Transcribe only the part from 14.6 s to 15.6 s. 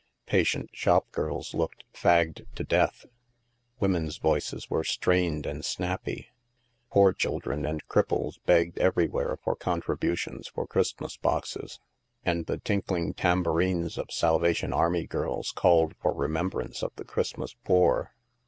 Army girls